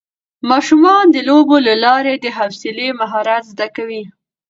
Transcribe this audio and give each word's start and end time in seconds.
ماشومان 0.49 1.05
د 1.11 1.17
لوبو 1.27 1.55
له 1.67 1.73
لارې 1.85 2.13
د 2.17 2.25
حوصلې 2.37 2.89
مهارت 2.99 3.43
زده 3.53 3.67
کوي 3.75 4.03